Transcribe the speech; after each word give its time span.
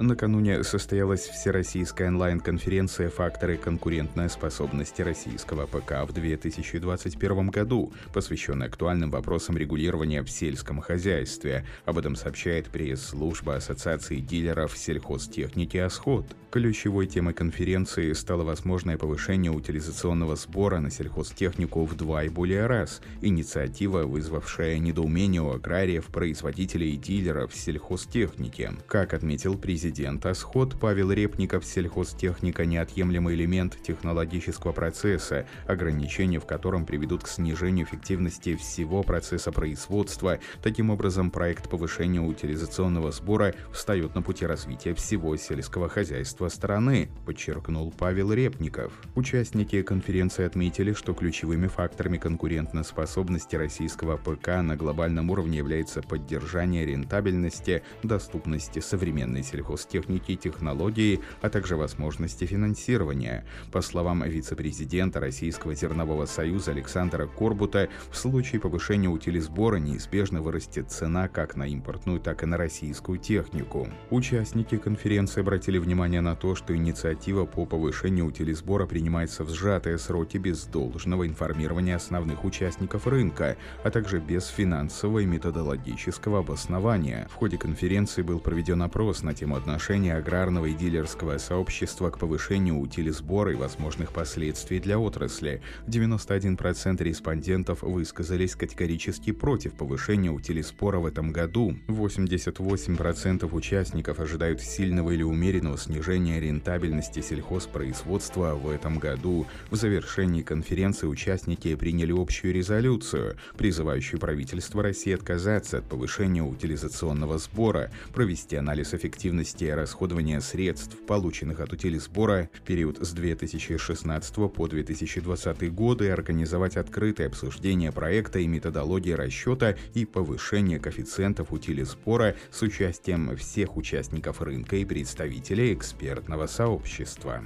Накануне 0.00 0.64
состоялась 0.64 1.28
Всероссийская 1.28 2.08
онлайн-конференция 2.08 3.10
«Факторы 3.10 3.58
конкурентной 3.58 4.30
способности 4.30 5.02
российского 5.02 5.66
ПК 5.66 6.08
в 6.08 6.14
2021 6.14 7.48
году», 7.48 7.92
посвященная 8.14 8.68
актуальным 8.68 9.10
вопросам 9.10 9.58
регулирования 9.58 10.22
в 10.22 10.30
сельском 10.30 10.80
хозяйстве. 10.80 11.66
Об 11.84 11.98
этом 11.98 12.16
сообщает 12.16 12.70
пресс-служба 12.70 13.56
Ассоциации 13.56 14.20
дилеров 14.20 14.74
сельхозтехники 14.74 15.76
«Осход». 15.76 16.24
Ключевой 16.50 17.06
темой 17.06 17.34
конференции 17.34 18.12
стало 18.14 18.42
возможное 18.42 18.96
повышение 18.96 19.52
утилизационного 19.52 20.34
сбора 20.34 20.80
на 20.80 20.90
сельхозтехнику 20.90 21.84
в 21.84 21.94
два 21.94 22.24
и 22.24 22.28
более 22.28 22.66
раз. 22.66 23.02
Инициатива, 23.20 24.02
вызвавшая 24.04 24.78
недоумение 24.78 25.42
у 25.42 25.52
аграриев, 25.52 26.06
производителей 26.06 26.94
и 26.94 26.96
дилеров 26.96 27.54
сельхозтехники. 27.54 28.72
Как 28.88 29.14
отметил 29.14 29.56
президент 29.56 29.89
президента 29.90 30.34
«Сход» 30.34 30.78
Павел 30.78 31.10
Репников 31.10 31.64
сельхозтехника– 31.64 32.64
неотъемлемый 32.66 33.34
элемент 33.34 33.76
технологического 33.82 34.70
процесса, 34.70 35.46
ограничения 35.66 36.38
в 36.38 36.46
котором 36.46 36.86
приведут 36.86 37.24
к 37.24 37.26
снижению 37.26 37.86
эффективности 37.86 38.54
всего 38.54 39.02
процесса 39.02 39.50
производства. 39.50 40.38
Таким 40.62 40.90
образом, 40.90 41.32
проект 41.32 41.68
повышения 41.68 42.20
утилизационного 42.20 43.10
сбора 43.10 43.52
встает 43.72 44.14
на 44.14 44.22
пути 44.22 44.46
развития 44.46 44.94
всего 44.94 45.36
сельского 45.36 45.88
хозяйства 45.88 46.46
страны, 46.46 47.08
подчеркнул 47.26 47.92
Павел 47.98 48.32
Репников. 48.32 48.92
Участники 49.16 49.82
конференции 49.82 50.44
отметили, 50.44 50.92
что 50.92 51.14
ключевыми 51.14 51.66
факторами 51.66 52.16
конкурентоспособности 52.16 53.56
российского 53.56 54.16
ПК 54.18 54.62
на 54.62 54.76
глобальном 54.76 55.30
уровне 55.30 55.58
является 55.58 56.00
поддержание 56.00 56.86
рентабельности, 56.86 57.82
доступности 58.04 58.78
современной 58.78 59.42
Гостехники 59.80 60.32
и 60.32 60.36
технологии, 60.36 61.20
а 61.40 61.48
также 61.48 61.74
возможности 61.74 62.44
финансирования. 62.44 63.46
По 63.72 63.80
словам 63.80 64.22
вице-президента 64.22 65.20
Российского 65.20 65.74
зернового 65.74 66.26
союза 66.26 66.72
Александра 66.72 67.26
Корбута, 67.26 67.88
в 68.10 68.16
случае 68.16 68.60
повышения 68.60 69.08
утилизбора 69.08 69.76
неизбежно 69.76 70.42
вырастет 70.42 70.90
цена 70.90 71.28
как 71.28 71.56
на 71.56 71.66
импортную, 71.66 72.20
так 72.20 72.42
и 72.42 72.46
на 72.46 72.58
российскую 72.58 73.18
технику. 73.18 73.88
Участники 74.10 74.76
конференции 74.76 75.40
обратили 75.40 75.78
внимание 75.78 76.20
на 76.20 76.36
то, 76.36 76.54
что 76.54 76.76
инициатива 76.76 77.46
по 77.46 77.64
повышению 77.64 78.26
утилизбора 78.26 78.84
принимается 78.86 79.44
в 79.44 79.50
сжатые 79.50 79.96
сроки 79.96 80.36
без 80.36 80.66
должного 80.66 81.26
информирования 81.26 81.96
основных 81.96 82.44
участников 82.44 83.06
рынка, 83.06 83.56
а 83.82 83.90
также 83.90 84.20
без 84.20 84.46
финансового 84.48 85.20
и 85.20 85.26
методологического 85.26 86.40
обоснования. 86.40 87.26
В 87.30 87.34
ходе 87.36 87.56
конференции 87.56 88.20
был 88.20 88.40
проведен 88.40 88.82
опрос 88.82 89.22
на 89.22 89.32
тему 89.32 89.56
отношение 89.70 90.16
аграрного 90.16 90.66
и 90.66 90.74
дилерского 90.74 91.38
сообщества 91.38 92.10
к 92.10 92.18
повышению 92.18 92.80
утилизбора 92.80 93.52
и 93.52 93.54
возможных 93.54 94.12
последствий 94.12 94.80
для 94.80 94.98
отрасли. 94.98 95.62
91% 95.86 97.02
респондентов 97.04 97.82
высказались 97.82 98.56
категорически 98.56 99.30
против 99.30 99.74
повышения 99.74 100.30
утилизбора 100.30 100.98
в 100.98 101.06
этом 101.06 101.30
году. 101.30 101.76
88% 101.86 103.48
участников 103.54 104.18
ожидают 104.18 104.60
сильного 104.60 105.12
или 105.12 105.22
умеренного 105.22 105.78
снижения 105.78 106.40
рентабельности 106.40 107.20
сельхозпроизводства 107.20 108.56
в 108.56 108.68
этом 108.70 108.98
году. 108.98 109.46
В 109.70 109.76
завершении 109.76 110.42
конференции 110.42 111.06
участники 111.06 111.76
приняли 111.76 112.12
общую 112.12 112.52
резолюцию, 112.52 113.36
призывающую 113.56 114.18
правительство 114.18 114.82
России 114.82 115.14
отказаться 115.14 115.78
от 115.78 115.84
повышения 115.84 116.42
утилизационного 116.42 117.38
сбора, 117.38 117.92
провести 118.12 118.56
анализ 118.56 118.94
эффективности 118.94 119.49
эффективности 119.50 119.64
расходования 119.64 120.40
средств, 120.40 120.96
полученных 121.06 121.60
от 121.60 121.72
утилизбора 121.72 122.48
в 122.52 122.60
период 122.62 122.98
с 123.00 123.12
2016 123.12 124.34
по 124.52 124.68
2020 124.68 125.74
годы, 125.74 126.10
организовать 126.10 126.76
открытое 126.76 127.26
обсуждение 127.26 127.92
проекта 127.92 128.38
и 128.38 128.46
методологии 128.46 129.12
расчета 129.12 129.76
и 129.94 130.04
повышения 130.04 130.78
коэффициентов 130.78 131.52
утилизбора 131.52 132.36
с 132.50 132.62
участием 132.62 133.36
всех 133.36 133.76
участников 133.76 134.40
рынка 134.40 134.76
и 134.76 134.84
представителей 134.84 135.74
экспертного 135.74 136.46
сообщества. 136.46 137.42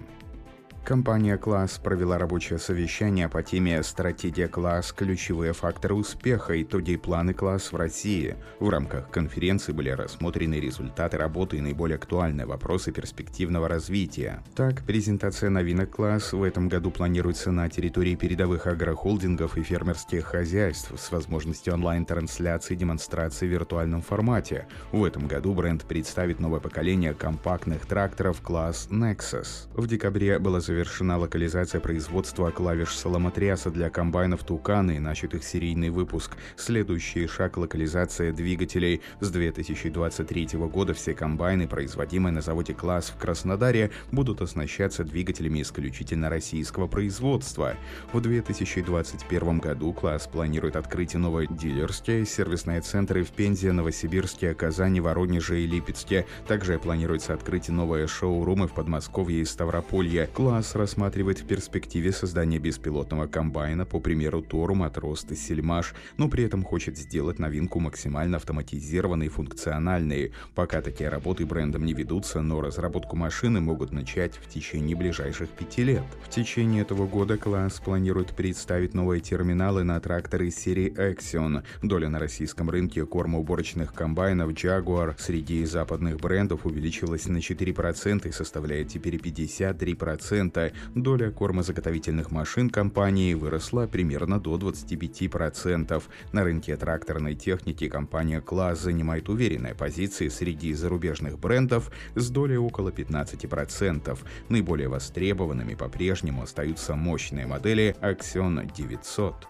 Компания 0.84 1.38
«Класс» 1.38 1.80
провела 1.82 2.18
рабочее 2.18 2.58
совещание 2.58 3.30
по 3.30 3.42
теме 3.42 3.82
«Стратегия 3.82 4.48
класс. 4.48 4.92
Ключевые 4.92 5.54
факторы 5.54 5.94
успеха. 5.94 6.60
Итоги 6.62 6.90
и 6.90 6.96
планы 6.98 7.32
класс 7.32 7.72
в 7.72 7.76
России». 7.76 8.36
В 8.60 8.68
рамках 8.68 9.08
конференции 9.08 9.72
были 9.72 9.88
рассмотрены 9.88 10.60
результаты 10.60 11.16
работы 11.16 11.56
и 11.56 11.62
наиболее 11.62 11.96
актуальные 11.96 12.44
вопросы 12.44 12.92
перспективного 12.92 13.66
развития. 13.66 14.42
Так, 14.54 14.82
презентация 14.82 15.48
новинок 15.48 15.88
класс 15.88 16.34
в 16.34 16.42
этом 16.42 16.68
году 16.68 16.90
планируется 16.90 17.50
на 17.50 17.70
территории 17.70 18.14
передовых 18.14 18.66
агрохолдингов 18.66 19.56
и 19.56 19.62
фермерских 19.62 20.26
хозяйств 20.26 20.92
с 20.98 21.10
возможностью 21.10 21.72
онлайн-трансляции 21.72 22.74
и 22.74 22.76
демонстрации 22.76 23.46
в 23.46 23.50
виртуальном 23.50 24.02
формате. 24.02 24.66
В 24.92 25.02
этом 25.02 25.28
году 25.28 25.54
бренд 25.54 25.82
представит 25.84 26.40
новое 26.40 26.60
поколение 26.60 27.14
компактных 27.14 27.86
тракторов 27.86 28.42
класс 28.42 28.88
Nexus. 28.90 29.66
В 29.72 29.86
декабре 29.86 30.38
было 30.38 30.60
завершено 30.60 30.73
завершена 30.74 31.18
локализация 31.18 31.80
производства 31.80 32.50
клавиш 32.50 32.96
соломотряса 32.96 33.70
для 33.70 33.90
комбайнов 33.90 34.42
Тукана 34.42 34.90
и 34.90 34.98
начат 34.98 35.34
их 35.34 35.44
серийный 35.44 35.90
выпуск. 35.90 36.32
Следующий 36.56 37.28
шаг– 37.28 37.56
локализация 37.58 38.32
двигателей. 38.32 39.00
С 39.20 39.30
2023 39.30 40.58
года 40.68 40.92
все 40.92 41.14
комбайны, 41.14 41.68
производимые 41.68 42.32
на 42.32 42.40
заводе 42.40 42.74
«Класс» 42.74 43.12
в 43.14 43.20
Краснодаре, 43.20 43.92
будут 44.10 44.42
оснащаться 44.42 45.04
двигателями 45.04 45.62
исключительно 45.62 46.28
российского 46.28 46.88
производства. 46.88 47.74
В 48.12 48.20
2021 48.20 49.58
году 49.60 49.92
«Класс» 49.92 50.26
планирует 50.26 50.74
открыть 50.74 51.14
новые 51.14 51.46
дилерские 51.48 52.26
сервисные 52.26 52.80
центры 52.80 53.22
в 53.22 53.30
Пензе, 53.30 53.70
Новосибирске, 53.70 54.54
Казани, 54.54 55.00
Воронеже 55.00 55.60
и 55.60 55.68
Липецке. 55.68 56.26
Также 56.48 56.80
планируется 56.80 57.32
открыть 57.32 57.68
новые 57.68 58.08
шоурумы 58.08 58.66
в 58.66 58.72
Подмосковье 58.72 59.40
и 59.40 59.44
Ставрополье. 59.44 60.28
«Класс» 60.34 60.63
КАМАЗ 60.64 60.76
рассматривает 60.76 61.41
в 61.41 61.47
перспективе 61.47 62.10
создание 62.10 62.58
беспилотного 62.58 63.26
комбайна 63.26 63.84
по 63.84 64.00
примеру 64.00 64.41
Тору, 64.41 64.75
Матрост 64.75 65.30
и 65.30 65.36
Сельмаш, 65.36 65.94
но 66.16 66.28
при 66.28 66.44
этом 66.44 66.62
хочет 66.64 66.97
сделать 66.97 67.38
новинку 67.38 67.80
максимально 67.80 68.38
автоматизированной 68.38 69.26
и 69.26 69.28
функциональной. 69.28 70.32
Пока 70.54 70.80
такие 70.80 71.10
работы 71.10 71.44
брендом 71.44 71.84
не 71.84 71.92
ведутся, 71.92 72.41
но 72.41 72.62
разработку 72.62 73.14
машины 73.14 73.60
могут 73.60 73.92
начать 73.92 74.36
в 74.36 74.48
течение 74.48 74.97
ближайших 74.97 75.50
пяти 75.50 75.84
лет. 75.84 76.04
В 76.25 76.30
течение 76.30 76.81
этого 76.82 77.06
года 77.06 77.36
класс 77.36 77.81
планирует 77.84 78.34
представить 78.34 78.94
новые 78.94 79.20
терминалы 79.20 79.84
на 79.84 80.00
тракторы 80.00 80.50
серии 80.50 80.91
Axion. 80.91 81.62
Доля 81.82 82.08
на 82.08 82.19
российском 82.19 82.70
рынке 82.70 83.04
кормоуборочных 83.04 83.92
комбайнов 83.92 84.50
Jaguar 84.52 85.14
среди 85.19 85.64
западных 85.66 86.16
брендов 86.16 86.64
увеличилась 86.64 87.26
на 87.26 87.38
4% 87.38 88.28
и 88.28 88.32
составляет 88.32 88.88
теперь 88.88 89.16
53% 89.16 90.53
доля 90.94 91.31
кормозаготовительных 91.31 92.31
машин 92.31 92.70
компании 92.70 93.34
выросла 93.34 93.87
примерно 93.87 94.41
до 94.41 94.56
25%. 94.56 96.03
На 96.32 96.44
рынке 96.44 96.76
тракторной 96.76 97.34
техники 97.34 97.88
компания 97.88 98.41
«Класс» 98.41 98.81
занимает 98.81 99.28
уверенные 99.28 99.75
позиции 99.75 100.28
среди 100.28 100.72
зарубежных 100.75 101.38
брендов 101.38 101.91
с 102.14 102.31
долей 102.31 102.56
около 102.56 102.91
15%. 102.91 104.19
Наиболее 104.48 104.88
востребованными 104.88 105.75
по-прежнему 105.75 106.43
остаются 106.43 106.94
мощные 106.94 107.46
модели 107.46 107.96
Axion 108.00 108.70
900. 108.76 109.49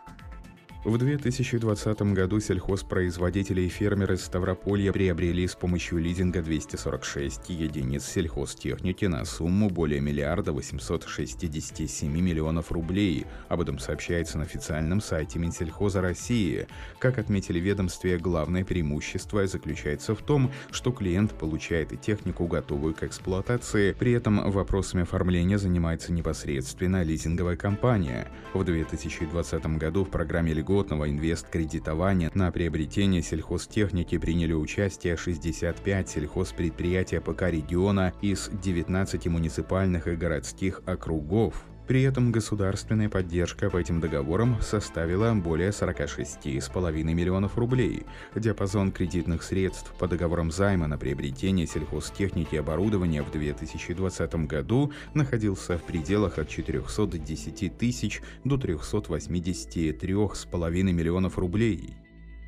В 0.84 0.98
2020 0.98 2.12
году 2.12 2.40
сельхозпроизводители 2.40 3.62
и 3.62 3.68
фермеры 3.68 4.18
Ставрополья 4.18 4.92
приобрели 4.92 5.48
с 5.48 5.54
помощью 5.54 5.98
лизинга 5.98 6.42
246 6.42 7.48
единиц 7.48 8.04
сельхозтехники 8.04 9.06
на 9.06 9.24
сумму 9.24 9.70
более 9.70 10.02
миллиарда 10.02 10.52
867 10.52 12.12
миллионов 12.12 12.70
рублей. 12.70 13.24
Об 13.48 13.62
этом 13.62 13.78
сообщается 13.78 14.36
на 14.36 14.44
официальном 14.44 15.00
сайте 15.00 15.38
Минсельхоза 15.38 16.02
России. 16.02 16.66
Как 16.98 17.16
отметили 17.16 17.60
ведомстве, 17.60 18.18
главное 18.18 18.62
преимущество 18.62 19.46
заключается 19.46 20.14
в 20.14 20.20
том, 20.20 20.52
что 20.70 20.92
клиент 20.92 21.32
получает 21.32 21.98
технику, 22.02 22.46
готовую 22.46 22.92
к 22.92 23.04
эксплуатации. 23.04 23.92
При 23.92 24.12
этом 24.12 24.50
вопросами 24.50 25.04
оформления 25.04 25.56
занимается 25.56 26.12
непосредственно 26.12 27.02
лизинговая 27.02 27.56
компания. 27.56 28.28
В 28.52 28.62
2020 28.62 29.78
году 29.78 30.04
в 30.04 30.10
программе 30.10 30.52
льгот 30.52 30.73
льготного 30.74 31.08
инвесткредитования 31.08 32.32
на 32.34 32.50
приобретение 32.50 33.22
сельхозтехники 33.22 34.18
приняли 34.18 34.54
участие 34.54 35.16
65 35.16 36.08
сельхозпредприятий 36.08 37.20
ПК 37.20 37.42
региона 37.42 38.12
из 38.20 38.50
19 38.50 39.26
муниципальных 39.28 40.08
и 40.08 40.16
городских 40.16 40.82
округов. 40.84 41.54
При 41.86 42.02
этом 42.02 42.32
государственная 42.32 43.10
поддержка 43.10 43.68
по 43.68 43.76
этим 43.76 44.00
договорам 44.00 44.56
составила 44.62 45.34
более 45.34 45.68
46,5 45.68 47.02
миллионов 47.02 47.58
рублей. 47.58 48.06
Диапазон 48.34 48.90
кредитных 48.90 49.42
средств 49.42 49.92
по 49.98 50.08
договорам 50.08 50.50
займа 50.50 50.86
на 50.86 50.96
приобретение 50.96 51.66
сельхозтехники 51.66 52.54
и 52.54 52.58
оборудования 52.58 53.22
в 53.22 53.30
2020 53.30 54.34
году 54.46 54.92
находился 55.12 55.76
в 55.76 55.82
пределах 55.82 56.38
от 56.38 56.48
410 56.48 57.76
тысяч 57.76 58.22
до 58.44 58.56
383,5 58.56 60.92
миллионов 60.92 61.36
рублей. 61.36 61.98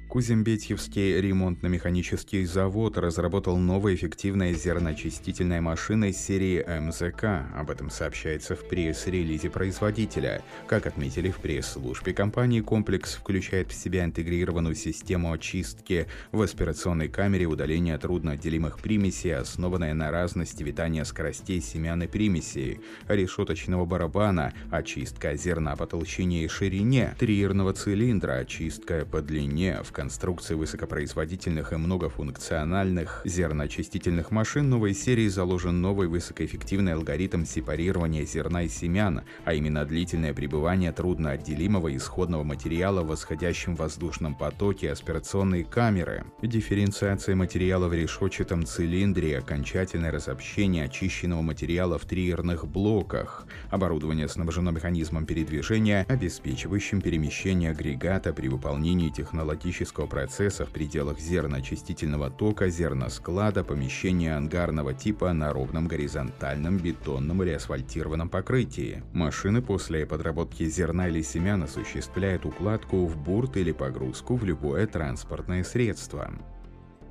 Кузембетьевский 0.08 1.20
ремонтно-механический 1.20 2.44
завод 2.44 2.96
разработал 2.96 3.56
новое 3.58 3.96
эффективное 3.96 4.54
зерноочистительная 4.54 5.60
машина 5.60 6.12
серии 6.12 6.64
МЗК. 6.80 7.44
Об 7.54 7.70
этом 7.70 7.90
сообщается 7.90 8.54
в 8.54 8.68
пресс-релизе 8.68 9.50
производителя. 9.50 10.42
Как 10.68 10.86
отметили 10.86 11.30
в 11.30 11.38
пресс-службе 11.38 12.14
компании, 12.14 12.60
комплекс 12.60 13.14
включает 13.14 13.72
в 13.72 13.74
себя 13.74 14.04
интегрированную 14.04 14.76
систему 14.76 15.32
очистки 15.32 16.06
в 16.30 16.40
аспирационной 16.40 17.08
камере 17.08 17.46
удаления 17.46 17.98
трудноотделимых 17.98 18.78
примесей, 18.78 19.34
основанная 19.34 19.92
на 19.92 20.12
разности 20.12 20.62
витания 20.62 21.02
скоростей 21.02 21.60
семян 21.60 22.04
и 22.04 22.06
примесей, 22.06 22.80
решеточного 23.08 23.84
барабана, 23.84 24.54
очистка 24.70 25.36
зерна 25.36 25.74
по 25.74 25.86
толщине 25.86 26.44
и 26.44 26.48
ширине, 26.48 27.16
триерного 27.18 27.72
цилиндра, 27.72 28.34
очистка 28.34 29.04
по 29.04 29.20
длине, 29.20 29.80
в 29.82 29.95
конструкции 29.96 30.52
высокопроизводительных 30.52 31.72
и 31.72 31.76
многофункциональных 31.76 33.22
зерноочистительных 33.24 34.30
машин 34.30 34.68
новой 34.68 34.92
серии 34.92 35.26
заложен 35.26 35.80
новый 35.80 36.06
высокоэффективный 36.06 36.92
алгоритм 36.92 37.46
сепарирования 37.46 38.26
зерна 38.26 38.64
и 38.64 38.68
семян, 38.68 39.22
а 39.46 39.54
именно 39.54 39.86
длительное 39.86 40.34
пребывание 40.34 40.92
трудноотделимого 40.92 41.96
исходного 41.96 42.42
материала 42.42 43.00
в 43.00 43.06
восходящем 43.06 43.74
воздушном 43.74 44.34
потоке 44.34 44.92
аспирационной 44.92 45.64
камеры, 45.64 46.26
дифференциация 46.42 47.34
материала 47.34 47.88
в 47.88 47.94
решетчатом 47.94 48.66
цилиндре, 48.66 49.38
окончательное 49.38 50.10
разобщение 50.10 50.84
очищенного 50.84 51.40
материала 51.40 51.98
в 51.98 52.04
триерных 52.04 52.68
блоках. 52.68 53.46
Оборудование 53.70 54.28
снабжено 54.28 54.72
механизмом 54.72 55.24
передвижения, 55.24 56.04
обеспечивающим 56.06 57.00
перемещение 57.00 57.70
агрегата 57.70 58.34
при 58.34 58.48
выполнении 58.48 59.08
технологических 59.08 59.85
химического 59.86 60.06
процесса 60.06 60.66
в 60.66 60.70
пределах 60.70 61.20
зерноочистительного 61.20 62.30
тока, 62.30 62.68
зерносклада, 62.68 63.62
помещения 63.62 64.36
ангарного 64.36 64.94
типа 64.94 65.32
на 65.32 65.52
ровном 65.52 65.86
горизонтальном 65.86 66.78
бетонном 66.78 67.42
или 67.42 67.52
асфальтированном 67.52 68.28
покрытии. 68.28 69.04
Машины 69.12 69.62
после 69.62 70.04
подработки 70.04 70.68
зерна 70.68 71.08
или 71.08 71.22
семян 71.22 71.62
осуществляют 71.62 72.44
укладку 72.44 73.06
в 73.06 73.16
бурт 73.16 73.56
или 73.56 73.72
погрузку 73.72 74.34
в 74.34 74.44
любое 74.44 74.86
транспортное 74.88 75.62
средство. 75.62 76.32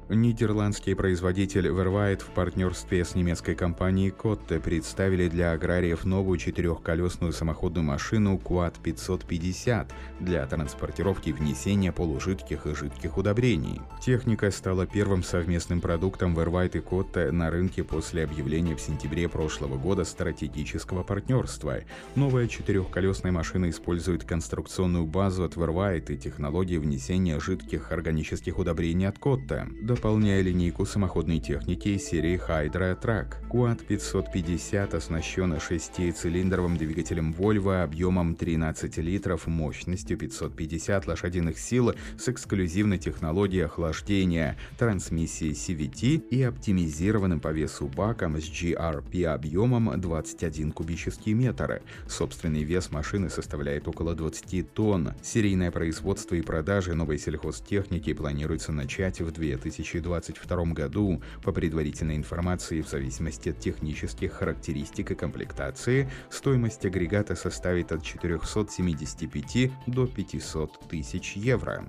Нидерландский 0.07 0.95
производитель 0.95 1.67
Verweit 1.67 2.21
в 2.21 2.27
партнерстве 2.27 3.03
с 3.03 3.15
немецкой 3.15 3.55
компанией 3.55 4.11
Kotte 4.11 4.59
представили 4.59 5.27
для 5.27 5.51
аграриев 5.51 6.05
новую 6.05 6.37
четырехколесную 6.37 7.33
самоходную 7.33 7.83
машину 7.83 8.39
Quad 8.43 8.75
550 8.83 9.91
для 10.19 10.45
транспортировки 10.45 11.29
и 11.29 11.33
внесения 11.33 11.91
полужидких 11.91 12.67
и 12.67 12.75
жидких 12.75 13.17
удобрений. 13.17 13.81
Техника 13.99 14.51
стала 14.51 14.85
первым 14.85 15.23
совместным 15.23 15.81
продуктом 15.81 16.37
Verweit 16.37 16.77
и 16.77 16.81
Kotte 16.81 17.31
на 17.31 17.49
рынке 17.49 17.83
после 17.83 18.25
объявления 18.25 18.75
в 18.75 18.81
сентябре 18.81 19.27
прошлого 19.27 19.75
года 19.75 20.03
стратегического 20.03 21.01
партнерства. 21.01 21.79
Новая 22.13 22.47
четырехколесная 22.47 23.31
машина 23.31 23.71
использует 23.71 24.23
конструкционную 24.23 25.07
базу 25.07 25.45
от 25.45 25.55
Verweit 25.55 26.13
и 26.13 26.17
технологии 26.17 26.77
внесения 26.77 27.39
жидких 27.39 27.91
органических 27.91 28.59
удобрений 28.59 29.07
от 29.07 29.17
Kotte 29.17 29.94
дополняя 29.95 30.41
линейку 30.41 30.85
самоходной 30.85 31.39
техники 31.39 31.87
из 31.87 32.03
серии 32.03 32.37
Hydra 32.37 32.99
Track. 32.99 33.49
Quad 33.49 33.85
550 33.85 34.93
оснащен 34.93 35.57
шестицилиндровым 35.57 36.75
двигателем 36.75 37.31
Volvo 37.31 37.81
объемом 37.81 38.35
13 38.35 38.97
литров, 38.97 39.47
мощностью 39.47 40.17
550 40.17 41.07
лошадиных 41.07 41.57
сил 41.57 41.93
с 42.19 42.27
эксклюзивной 42.27 42.97
технологией 42.97 43.65
охлаждения, 43.65 44.57
трансмиссией 44.77 45.53
CVT 45.53 46.27
и 46.29 46.43
оптимизированным 46.43 47.39
по 47.39 47.53
весу 47.53 47.87
баком 47.87 48.35
с 48.35 48.49
GRP 48.49 49.23
объемом 49.23 49.99
21 49.99 50.73
кубический 50.73 51.31
метр. 51.31 51.81
Собственный 52.09 52.63
вес 52.63 52.91
машины 52.91 53.29
составляет 53.29 53.87
около 53.87 54.13
20 54.13 54.73
тонн. 54.73 55.13
Серийное 55.23 55.71
производство 55.71 56.35
и 56.35 56.41
продажи 56.41 56.93
новой 56.93 57.17
сельхозтехники 57.17 58.13
планируется 58.13 58.73
начать 58.73 59.21
в 59.21 59.31
2000 59.31 59.84
2022 59.93 60.65
году. 60.73 61.21
По 61.43 61.51
предварительной 61.51 62.15
информации, 62.15 62.81
в 62.81 62.89
зависимости 62.89 63.49
от 63.49 63.59
технических 63.59 64.33
характеристик 64.33 65.11
и 65.11 65.15
комплектации, 65.15 66.09
стоимость 66.29 66.85
агрегата 66.85 67.35
составит 67.35 67.91
от 67.91 68.03
475 68.03 69.71
до 69.87 70.07
500 70.07 70.87
тысяч 70.89 71.33
евро. 71.35 71.83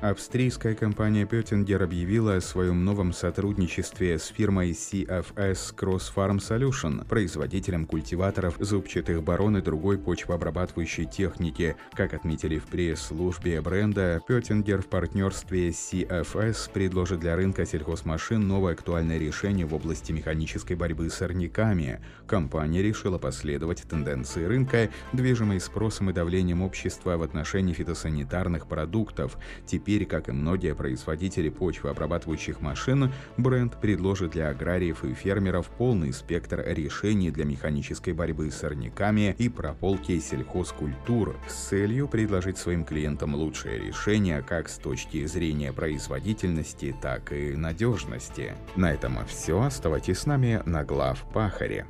Австрийская 0.00 0.74
компания 0.74 1.24
Pöttinger 1.24 1.82
объявила 1.82 2.36
о 2.36 2.40
своем 2.42 2.84
новом 2.84 3.14
сотрудничестве 3.14 4.18
с 4.18 4.26
фирмой 4.26 4.72
CFS 4.72 5.74
Cross 5.74 6.12
Farm 6.14 6.38
Solution, 6.38 7.06
производителем 7.06 7.86
культиваторов 7.86 8.56
зубчатых 8.58 9.22
барон 9.22 9.56
и 9.56 9.62
другой 9.62 9.96
почвообрабатывающей 9.96 11.06
техники. 11.06 11.76
Как 11.94 12.12
отметили 12.12 12.58
в 12.58 12.66
пресс-службе 12.66 13.62
бренда, 13.62 14.20
Pöttinger 14.28 14.82
в 14.82 14.88
партнерстве 14.88 15.72
с 15.72 15.92
CFS 15.92 16.70
предложит 16.70 17.20
для 17.20 17.34
рынка 17.34 17.64
сельхозмашин 17.64 18.46
новое 18.46 18.74
актуальное 18.74 19.16
решение 19.16 19.64
в 19.64 19.74
области 19.74 20.12
механической 20.12 20.74
борьбы 20.74 21.08
с 21.08 21.14
сорняками. 21.14 22.00
Компания 22.26 22.82
решила 22.82 23.16
последовать 23.16 23.84
тенденции 23.88 24.44
рынка, 24.44 24.90
движимой 25.14 25.60
спросом 25.60 26.10
и 26.10 26.12
давлением 26.12 26.60
общества 26.60 27.16
в 27.16 27.22
отношении 27.22 27.72
фитосанитарных 27.72 28.66
продуктов. 28.66 29.38
Теперь 29.64 29.83
Теперь, 29.84 30.06
как 30.06 30.30
и 30.30 30.32
многие 30.32 30.74
производители 30.74 31.50
почвообрабатывающих 31.50 32.62
машин, 32.62 33.12
бренд 33.36 33.78
предложит 33.78 34.30
для 34.30 34.48
аграриев 34.48 35.04
и 35.04 35.12
фермеров 35.12 35.68
полный 35.68 36.14
спектр 36.14 36.64
решений 36.66 37.30
для 37.30 37.44
механической 37.44 38.14
борьбы 38.14 38.50
с 38.50 38.56
сорняками 38.56 39.36
и 39.36 39.50
прополки 39.50 40.18
сельхозкультур 40.18 41.36
с 41.46 41.68
целью 41.68 42.08
предложить 42.08 42.56
своим 42.56 42.86
клиентам 42.86 43.34
лучшее 43.34 43.78
решение 43.78 44.40
как 44.40 44.70
с 44.70 44.78
точки 44.78 45.26
зрения 45.26 45.70
производительности, 45.70 46.96
так 47.02 47.34
и 47.34 47.54
надежности. 47.54 48.54
На 48.76 48.90
этом 48.90 49.18
все. 49.26 49.60
Оставайтесь 49.60 50.20
с 50.20 50.24
нами 50.24 50.62
на 50.64 50.82
глав 50.82 51.26
Пахаре. 51.34 51.84